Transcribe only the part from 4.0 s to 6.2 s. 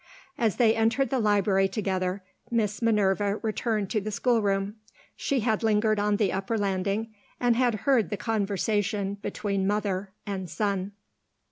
the schoolroom. She had lingered on